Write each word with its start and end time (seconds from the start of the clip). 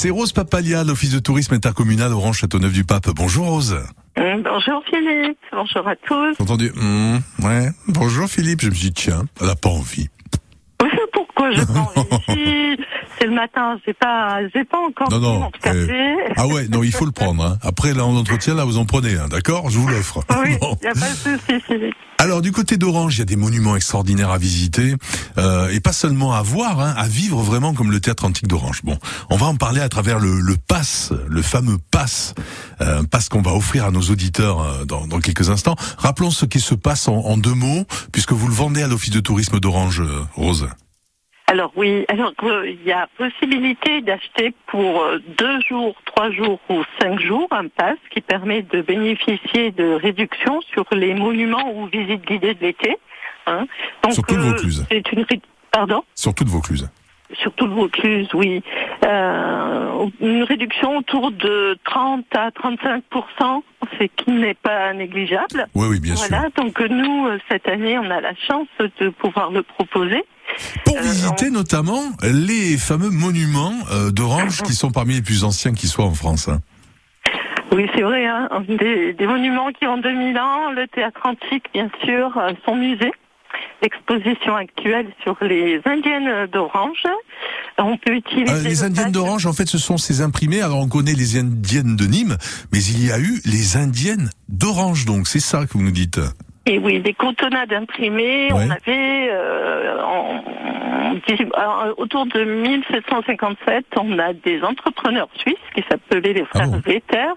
C'est 0.00 0.10
Rose 0.10 0.32
Papalia, 0.32 0.84
l'Office 0.84 1.10
de 1.10 1.18
tourisme 1.18 1.54
intercommunal 1.54 2.12
Orange 2.12 2.38
Châteauneuf-du-Pape. 2.38 3.08
Bonjour 3.16 3.46
Rose. 3.46 3.76
Hum, 4.16 4.44
Bonjour 4.44 4.80
Philippe, 4.88 5.38
bonjour 5.50 5.88
à 5.88 5.96
tous. 5.96 6.36
J'ai 6.38 6.42
entendu 6.44 6.72
hum, 6.80 7.20
ouais. 7.42 7.70
Bonjour 7.88 8.28
Philippe, 8.28 8.60
je 8.60 8.68
me 8.68 8.74
suis 8.74 8.90
dit 8.90 8.92
tiens, 8.92 9.24
elle 9.40 9.48
a 9.50 9.56
pas 9.56 9.70
envie. 9.70 10.06
Pourquoi 11.12 11.50
j'ai 11.50 11.66
pas 11.66 11.92
envie 11.96 12.76
C'est 13.20 13.26
le 13.26 13.34
matin, 13.34 13.78
j'ai 13.84 13.94
pas, 13.94 14.38
j'ai 14.54 14.64
pas 14.64 14.78
encore 14.78 15.10
Non, 15.10 15.18
non, 15.18 15.40
mon 15.40 15.50
café. 15.50 16.14
Ah 16.36 16.46
ouais, 16.46 16.68
non, 16.68 16.82
il 16.82 16.92
faut 16.92 17.04
le 17.06 17.10
prendre. 17.12 17.44
Hein. 17.44 17.58
Après 17.62 17.92
l'entretien, 17.94 18.54
là, 18.54 18.64
vous 18.64 18.78
en 18.78 18.84
prenez 18.84 19.16
un, 19.16 19.26
d'accord? 19.28 19.70
Je 19.70 19.78
vous 19.78 19.88
l'offre. 19.88 20.22
Oui, 20.44 20.56
Bon. 20.60 20.76
il 20.80 20.84
n'y 20.84 20.90
a 20.90 20.94
pas 20.94 21.10
de 21.10 21.14
souci 21.38 21.60
Philippe. 21.66 21.94
Alors 22.20 22.42
du 22.42 22.50
côté 22.50 22.76
d'Orange, 22.76 23.14
il 23.14 23.18
y 23.20 23.22
a 23.22 23.26
des 23.26 23.36
monuments 23.36 23.76
extraordinaires 23.76 24.30
à 24.32 24.38
visiter 24.38 24.94
euh, 25.38 25.68
et 25.68 25.78
pas 25.78 25.92
seulement 25.92 26.32
à 26.34 26.42
voir, 26.42 26.80
hein, 26.80 26.92
à 26.96 27.06
vivre 27.06 27.40
vraiment 27.42 27.74
comme 27.74 27.92
le 27.92 28.00
théâtre 28.00 28.24
antique 28.24 28.48
d'Orange. 28.48 28.80
Bon, 28.82 28.98
on 29.30 29.36
va 29.36 29.46
en 29.46 29.54
parler 29.54 29.80
à 29.80 29.88
travers 29.88 30.18
le, 30.18 30.40
le 30.40 30.56
pass, 30.56 31.12
le 31.28 31.42
fameux 31.42 31.78
pass, 31.92 32.34
euh, 32.80 33.04
pass 33.04 33.28
qu'on 33.28 33.40
va 33.42 33.52
offrir 33.54 33.84
à 33.84 33.92
nos 33.92 34.00
auditeurs 34.02 34.60
euh, 34.60 34.84
dans, 34.84 35.06
dans 35.06 35.20
quelques 35.20 35.48
instants. 35.48 35.76
Rappelons 35.96 36.30
ce 36.32 36.44
qui 36.44 36.58
se 36.58 36.74
passe 36.74 37.06
en, 37.06 37.18
en 37.18 37.36
deux 37.36 37.54
mots, 37.54 37.84
puisque 38.10 38.32
vous 38.32 38.48
le 38.48 38.54
vendez 38.54 38.82
à 38.82 38.88
l'office 38.88 39.10
de 39.10 39.20
tourisme 39.20 39.60
d'Orange, 39.60 40.00
euh, 40.00 40.22
Rose. 40.34 40.68
Alors 41.50 41.72
oui, 41.76 42.04
alors 42.08 42.32
euh, 42.42 42.68
il 42.68 42.82
y 42.84 42.92
a 42.92 43.08
possibilité 43.16 44.02
d'acheter 44.02 44.52
pour 44.66 45.00
euh, 45.02 45.18
deux 45.38 45.60
jours, 45.62 45.94
trois 46.04 46.30
jours 46.30 46.60
ou 46.68 46.82
cinq 47.00 47.18
jours 47.20 47.48
un 47.50 47.68
pass 47.68 47.96
qui 48.10 48.20
permet 48.20 48.60
de 48.62 48.82
bénéficier 48.82 49.70
de 49.70 49.94
réductions 49.94 50.60
sur 50.72 50.84
les 50.92 51.14
monuments 51.14 51.72
ou 51.74 51.86
visites 51.86 52.26
guidées 52.26 52.52
de 52.52 52.60
l'été. 52.60 52.98
hein. 53.46 53.66
Donc, 54.02 54.12
Sur 54.12 54.24
toute 54.24 54.36
Vaucluse. 54.36 54.84
C'est 54.90 55.10
une 55.12 55.24
pardon? 55.70 56.04
Sur 56.14 56.34
toute 56.34 56.48
Vaucluse. 56.48 56.90
sur 57.32 57.52
tout 57.54 57.66
le 57.66 57.72
Vaucluse, 57.72 58.28
oui. 58.34 58.62
Euh, 59.06 60.06
une 60.20 60.42
réduction 60.42 60.98
autour 60.98 61.30
de 61.30 61.78
30 61.84 62.26
à 62.36 62.50
35 62.50 63.04
ce 63.98 64.04
qui 64.04 64.30
n'est 64.32 64.54
pas 64.54 64.92
négligeable. 64.92 65.66
Oui, 65.74 65.86
oui, 65.90 66.00
bien 66.00 66.14
voilà, 66.14 66.48
donc 66.56 66.80
euh, 66.80 66.88
nous, 66.88 67.26
euh, 67.26 67.38
cette 67.50 67.68
année, 67.68 67.98
on 67.98 68.10
a 68.10 68.20
la 68.20 68.34
chance 68.34 68.66
de 69.00 69.08
pouvoir 69.10 69.50
le 69.50 69.62
proposer. 69.62 70.24
sûr. 70.56 70.82
Pour 70.84 70.96
Euh, 70.96 71.00
visiter 71.02 71.50
notamment 71.50 72.02
les 72.22 72.76
fameux 72.76 73.10
monuments 73.10 73.74
euh, 73.92 74.10
d'Orange 74.10 74.62
qui 74.62 74.72
sont 74.72 74.90
parmi 74.90 75.14
les 75.14 75.22
plus 75.22 75.44
anciens 75.44 75.72
qui 75.74 75.86
soient 75.86 76.06
en 76.06 76.14
France. 76.14 76.48
hein. 76.48 76.58
Oui, 77.70 77.86
c'est 77.94 78.02
vrai, 78.02 78.24
hein, 78.26 78.48
des, 78.66 79.12
des 79.12 79.26
monuments 79.26 79.70
qui 79.72 79.86
ont 79.86 79.98
2000 79.98 80.38
ans, 80.38 80.70
le 80.72 80.86
théâtre 80.88 81.20
antique, 81.24 81.66
bien 81.74 81.90
sûr, 82.02 82.32
son 82.64 82.76
musée. 82.76 83.12
L'exposition 83.82 84.56
actuelle 84.56 85.06
sur 85.22 85.36
les 85.42 85.80
Indiennes 85.84 86.46
d'Orange. 86.46 87.04
On 87.78 87.96
peut 87.96 88.14
utiliser... 88.14 88.52
Euh, 88.52 88.62
les 88.62 88.74
le 88.76 88.84
Indiennes 88.84 89.12
d'Orange, 89.12 89.46
en 89.46 89.52
fait, 89.52 89.66
ce 89.68 89.78
sont 89.78 89.96
ces 89.98 90.20
imprimés. 90.20 90.60
Alors, 90.62 90.78
on 90.80 90.88
connaît 90.88 91.14
les 91.14 91.38
Indiennes 91.38 91.96
de 91.96 92.04
Nîmes, 92.06 92.36
mais 92.72 92.82
il 92.82 93.06
y 93.06 93.10
a 93.12 93.18
eu 93.18 93.40
les 93.44 93.76
Indiennes 93.76 94.30
d'Orange, 94.48 95.04
donc 95.04 95.28
c'est 95.28 95.40
ça 95.40 95.64
que 95.66 95.72
vous 95.74 95.82
nous 95.82 95.90
dites. 95.92 96.20
Et 96.66 96.78
oui, 96.78 97.00
des 97.00 97.14
cotonnades 97.14 97.72
imprimées, 97.72 98.52
Ouais. 98.52 98.66
on 98.66 98.70
avait 98.70 99.28
euh, 99.32 100.02
en- 100.04 100.44
euh, 101.30 101.94
autour 101.96 102.26
de 102.26 102.44
1757, 102.44 103.86
on 103.98 104.18
a 104.18 104.32
des 104.34 104.62
entrepreneurs 104.62 105.28
suisses 105.38 105.54
qui 105.74 105.82
s'appelaient 105.90 106.34
les 106.34 106.44
frères 106.44 106.64
Ah 106.66 106.76
bon 106.76 106.82
Vetter, 106.84 107.32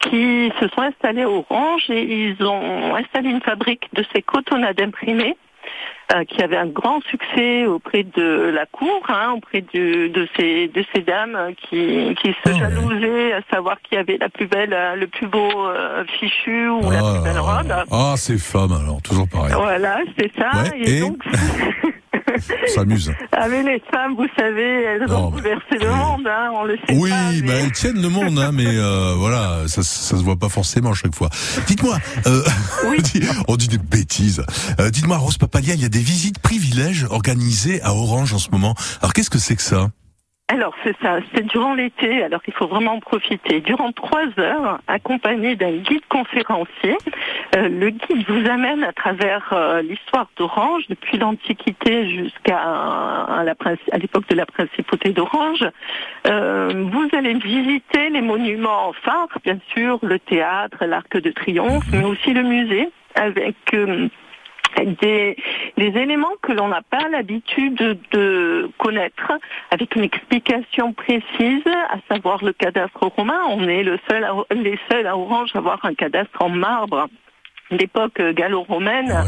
qui 0.00 0.50
se 0.60 0.68
sont 0.68 0.80
installés 0.82 1.22
à 1.22 1.28
Orange 1.30 1.84
et 1.90 2.02
ils 2.30 2.42
ont 2.44 2.94
installé 2.96 3.30
une 3.30 3.40
fabrique 3.40 3.88
de 3.92 4.04
ces 4.14 4.22
cotonnades 4.22 4.80
imprimées. 4.80 5.36
Euh, 6.14 6.24
qui 6.24 6.42
avait 6.42 6.56
un 6.56 6.66
grand 6.66 7.00
succès 7.04 7.66
auprès 7.66 8.02
de 8.02 8.50
la 8.52 8.66
cour, 8.66 9.00
hein, 9.08 9.32
auprès 9.36 9.60
du- 9.60 10.08
de 10.10 10.26
ces 10.36 10.68
de 10.68 10.84
ces 10.94 11.02
dames 11.02 11.52
qui 11.56 12.14
qui 12.20 12.28
se 12.32 12.36
Ah 12.46 12.50
ouais. 12.50 12.58
jalousaient 12.58 13.32
à 13.32 13.40
savoir 13.52 13.76
qui 13.82 13.96
avait 13.96 14.18
la 14.18 14.28
plus 14.28 14.46
belle, 14.46 14.72
euh, 14.72 14.96
le 14.96 15.06
plus 15.06 15.26
beau 15.28 15.66
euh, 15.68 16.04
fichu 16.18 16.68
ou 16.68 16.90
la 16.90 16.98
plus 16.98 17.22
belle 17.24 17.38
robe. 17.38 17.72
ah, 17.92 18.14
ces 18.16 18.38
femmes, 18.38 18.72
alors, 18.72 19.00
toujours 19.02 19.28
pareil. 19.28 19.52
Voilà, 19.54 19.98
c'est 20.18 20.32
ça. 20.36 20.62
Ouais, 20.62 20.78
et, 20.80 20.96
et 20.96 21.00
donc, 21.00 21.22
On 22.62 22.74
s'amuse. 22.74 23.12
avec 23.32 23.64
les 23.64 23.82
femmes, 23.92 24.14
vous 24.16 24.26
savez, 24.36 24.82
elles 24.84 25.06
Non, 25.08 25.16
ont 25.26 25.30
mais- 25.30 25.42
bouleversé 25.42 25.78
le 25.80 25.90
monde, 25.90 26.26
hein, 26.26 26.50
on 26.54 26.64
le 26.64 26.76
sait 26.86 26.94
Oui, 26.94 27.10
pas. 27.10 27.16
mais 27.32 27.40
mais- 27.42 27.52
elles 27.60 27.72
tiennent 27.72 28.00
le 28.02 28.08
monde, 28.08 28.38
hein, 28.38 28.50
mais 28.52 28.66
euh, 28.66 29.14
voilà, 29.16 29.66
ça, 29.66 29.82
ça 29.82 30.16
se 30.16 30.22
voit 30.22 30.36
pas 30.36 30.48
forcément 30.48 30.90
à 30.90 30.94
chaque 30.94 31.14
fois. 31.14 31.30
Dites-moi, 31.66 31.98
euh, 32.26 32.42
Oui. 32.88 32.96
on, 32.98 33.02
dit, 33.02 33.22
on 33.48 33.56
dit 33.56 33.68
des 33.68 33.78
bêtises. 33.78 34.42
Euh, 34.78 34.90
Dites-moi, 34.90 35.16
Rose 35.16 35.38
Papalia, 35.38 35.74
il 35.74 35.80
y 35.80 35.84
a 35.84 35.88
des 35.88 35.98
visites 36.00 36.38
privilèges 36.40 37.06
organisées 37.10 37.80
à 37.82 37.92
Orange 37.94 38.32
en 38.34 38.38
ce 38.38 38.50
moment. 38.50 38.74
Alors, 39.00 39.12
qu'est-ce 39.12 39.30
que 39.30 39.38
c'est 39.38 39.56
que 39.56 39.62
ça? 39.62 39.90
Alors 40.52 40.74
c'est 40.82 40.96
ça, 41.00 41.18
c'est 41.32 41.46
durant 41.46 41.74
l'été, 41.74 42.24
alors 42.24 42.40
il 42.44 42.52
faut 42.52 42.66
vraiment 42.66 42.94
en 42.94 42.98
profiter. 42.98 43.60
Durant 43.60 43.92
trois 43.92 44.26
heures, 44.40 44.80
accompagné 44.88 45.54
d'un 45.54 45.76
guide 45.76 46.04
conférencier, 46.08 46.96
euh, 47.54 47.68
le 47.68 47.90
guide 47.90 48.24
vous 48.28 48.50
amène 48.50 48.82
à 48.82 48.92
travers 48.92 49.48
euh, 49.52 49.80
l'histoire 49.80 50.26
d'Orange, 50.36 50.82
depuis 50.88 51.18
l'Antiquité 51.18 52.08
jusqu'à 52.10 52.58
princi- 53.60 53.92
à 53.92 53.98
l'époque 53.98 54.26
de 54.28 54.34
la 54.34 54.46
principauté 54.46 55.10
d'Orange. 55.10 55.64
Euh, 56.26 56.84
vous 56.90 57.08
allez 57.16 57.34
visiter 57.34 58.10
les 58.10 58.20
monuments 58.20 58.92
phares, 59.04 59.38
bien 59.44 59.58
sûr, 59.72 60.00
le 60.02 60.18
théâtre, 60.18 60.84
l'Arc 60.84 61.16
de 61.16 61.30
Triomphe, 61.30 61.84
mais 61.92 62.02
aussi 62.02 62.32
le 62.34 62.42
musée, 62.42 62.90
avec 63.14 63.54
euh, 63.74 64.08
des, 64.84 65.36
éléments 65.76 66.36
que 66.42 66.52
l'on 66.52 66.68
n'a 66.68 66.82
pas 66.82 67.08
l'habitude 67.08 67.98
de, 68.12 68.70
connaître, 68.78 69.32
avec 69.70 69.94
une 69.96 70.04
explication 70.04 70.92
précise, 70.92 71.66
à 71.66 71.96
savoir 72.12 72.44
le 72.44 72.52
cadastre 72.52 73.06
romain. 73.06 73.40
On 73.48 73.66
est 73.68 73.82
le 73.82 73.98
seul 74.08 74.26
les 74.54 74.78
seuls 74.90 75.06
à 75.06 75.16
Orange 75.16 75.50
à 75.54 75.58
avoir 75.58 75.84
un 75.84 75.94
cadastre 75.94 76.42
en 76.42 76.48
marbre 76.48 77.08
d'époque 77.70 78.20
gallo-romaine 78.20 79.12
Ah. 79.12 79.24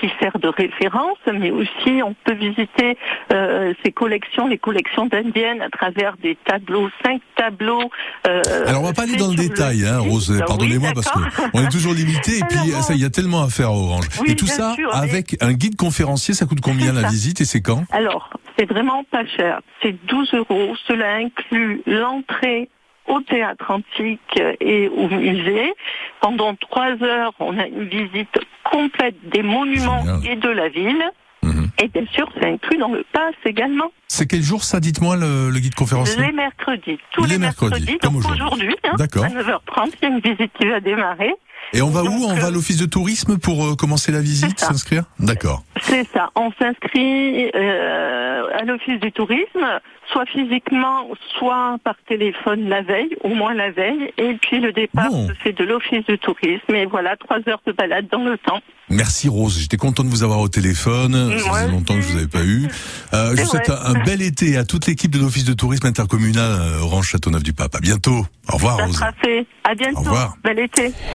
Qui 0.00 0.10
sert 0.20 0.38
de 0.38 0.48
référence, 0.48 1.18
mais 1.32 1.50
aussi 1.50 2.02
on 2.02 2.14
peut 2.24 2.34
visiter 2.34 2.96
euh, 3.32 3.72
ces 3.84 3.92
collections, 3.92 4.46
les 4.46 4.58
collections 4.58 5.06
d'indiennes 5.06 5.60
à 5.62 5.68
travers 5.68 6.16
des 6.16 6.36
tableaux, 6.44 6.88
cinq 7.04 7.20
tableaux. 7.36 7.90
euh, 8.26 8.42
Alors, 8.66 8.82
on 8.82 8.86
va 8.86 8.92
pas 8.92 9.02
aller 9.02 9.16
dans 9.16 9.28
le 9.28 9.36
détail, 9.36 9.84
hein. 9.86 9.98
Rose, 9.98 10.30
Oui, 10.30 10.42
pardonnez-moi, 10.46 10.90
parce 10.94 11.10
que 11.10 11.18
on 11.54 11.62
est 11.62 11.68
toujours 11.70 11.92
limité, 11.94 12.38
et 12.38 12.42
puis 12.48 12.58
Alors, 12.72 12.82
ça, 12.82 12.94
il 12.94 13.00
y 13.00 13.04
a 13.04 13.10
tellement 13.10 13.42
à 13.42 13.48
faire 13.48 13.68
à 13.68 13.72
Orange. 13.72 14.06
Oui, 14.20 14.30
et 14.32 14.36
tout 14.36 14.46
ça, 14.46 14.74
sûr, 14.74 14.94
avec 14.94 15.36
un 15.42 15.52
guide 15.52 15.76
conférencier, 15.76 16.34
ça 16.34 16.46
coûte 16.46 16.60
combien 16.62 16.92
la 16.94 17.02
ça. 17.02 17.08
visite 17.08 17.40
et 17.40 17.44
c'est 17.44 17.60
quand? 17.60 17.84
Alors, 17.92 18.30
c'est 18.58 18.68
vraiment 18.68 19.04
pas 19.10 19.24
cher. 19.36 19.60
C'est 19.82 19.94
12 20.06 20.34
euros. 20.34 20.74
Cela 20.86 21.14
inclut 21.16 21.82
l'entrée 21.86 22.68
au 23.06 23.20
théâtre 23.22 23.70
antique 23.70 24.40
et 24.60 24.88
au 24.88 25.08
musée. 25.08 25.72
Pendant 26.20 26.54
trois 26.56 26.92
heures, 27.02 27.32
on 27.40 27.58
a 27.58 27.66
une 27.66 27.84
visite 27.88 28.38
complète 28.70 29.16
des 29.30 29.42
monuments 29.42 30.04
et 30.24 30.36
de 30.36 30.48
la 30.48 30.68
ville. 30.68 31.02
Mhm. 31.42 31.68
Et 31.82 31.88
bien 31.88 32.04
sûr, 32.12 32.30
c'est 32.38 32.46
inclus 32.46 32.76
dans 32.76 32.92
le 32.92 33.04
pass 33.12 33.34
également. 33.46 33.90
C'est 34.08 34.26
quel 34.26 34.42
jour 34.42 34.62
ça, 34.64 34.80
dites-moi, 34.80 35.16
le, 35.16 35.48
le 35.48 35.58
guide 35.60 35.74
conférencier 35.74 36.20
Les 36.20 36.32
mercredis. 36.32 36.98
Tous 37.12 37.24
Les 37.24 37.30
les, 37.32 37.38
mercredis, 37.38 37.70
mercredis. 37.70 37.98
comme 37.98 38.12
Donc 38.14 38.20
aujourd'hui. 38.24 38.42
aujourd'hui, 38.44 38.76
hein, 38.84 38.92
D'accord. 38.98 39.24
à 39.24 39.28
9h30, 39.28 39.92
il 40.02 40.02
y 40.02 40.04
a 40.04 40.08
une 40.14 40.20
visite 40.20 40.52
qui 40.58 40.66
va 40.66 40.80
démarrer. 40.80 41.32
Et 41.72 41.82
on 41.82 41.90
va 41.90 42.02
où 42.02 42.24
On 42.24 42.34
va 42.34 42.44
à 42.44 42.48
euh, 42.48 42.50
l'office 42.50 42.76
de 42.78 42.86
tourisme 42.86 43.38
pour 43.38 43.64
euh, 43.64 43.74
commencer 43.76 44.10
la 44.12 44.20
visite, 44.20 44.58
s'inscrire 44.58 45.04
D'accord. 45.18 45.62
C'est 45.82 46.06
ça. 46.12 46.30
On 46.34 46.50
s'inscrit 46.58 47.50
euh, 47.54 48.42
à 48.58 48.64
l'office 48.64 48.98
du 49.00 49.12
tourisme, 49.12 49.64
soit 50.12 50.26
physiquement, 50.26 51.06
soit 51.38 51.76
par 51.84 51.94
téléphone 52.08 52.68
la 52.68 52.82
veille, 52.82 53.16
au 53.22 53.28
moins 53.34 53.54
la 53.54 53.70
veille. 53.70 54.12
Et 54.18 54.34
puis 54.42 54.60
le 54.60 54.72
départ 54.72 55.10
Bon. 55.10 55.28
se 55.28 55.34
fait 55.34 55.52
de 55.52 55.64
l'office 55.64 56.04
du 56.06 56.18
tourisme. 56.18 56.74
Et 56.74 56.86
voilà, 56.86 57.16
trois 57.16 57.38
heures 57.48 57.62
de 57.66 57.72
balade 57.72 58.06
dans 58.10 58.24
le 58.24 58.36
temps. 58.38 58.60
Merci 58.92 59.28
Rose, 59.28 59.56
j'étais 59.60 59.76
content 59.76 60.02
de 60.02 60.08
vous 60.08 60.24
avoir 60.24 60.40
au 60.40 60.48
téléphone. 60.48 61.38
Ça 61.38 61.52
faisait 61.52 61.68
longtemps 61.70 61.94
que 61.94 62.00
je 62.00 62.08
vous 62.08 62.16
avais 62.18 62.26
pas 62.26 62.42
eu. 62.42 62.66
Euh, 63.14 63.36
je 63.36 63.42
vous 63.42 63.48
souhaite 63.48 63.70
un 63.70 63.94
bel 64.04 64.20
été 64.20 64.56
à 64.56 64.64
toute 64.64 64.88
l'équipe 64.88 65.12
de 65.12 65.20
l'office 65.20 65.44
de 65.44 65.52
tourisme 65.52 65.86
intercommunal 65.86 66.50
euh, 66.60 66.80
Orange 66.82 67.06
Châteauneuf 67.06 67.44
du 67.44 67.52
Pape. 67.52 67.76
À 67.76 67.78
bientôt. 67.78 68.26
Au 68.48 68.54
revoir 68.54 68.78
Ça 68.78 68.86
Rose. 68.86 68.96
sera 68.96 69.12
fait. 69.24 69.46
À 69.62 69.76
bientôt. 69.76 69.98
Au 69.98 70.00
revoir. 70.00 70.34
Bel 70.42 70.58
été. 70.58 70.92